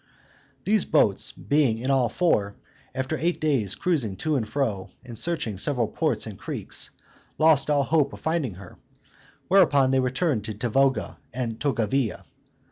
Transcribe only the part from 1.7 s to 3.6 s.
in all four, after eight